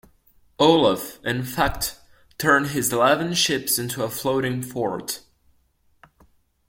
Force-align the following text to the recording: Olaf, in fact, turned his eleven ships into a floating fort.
Olaf, 0.57 1.19
in 1.23 1.43
fact, 1.43 1.99
turned 2.39 2.69
his 2.69 2.91
eleven 2.91 3.35
ships 3.35 3.77
into 3.77 4.01
a 4.01 4.09
floating 4.09 4.63
fort. 4.63 5.19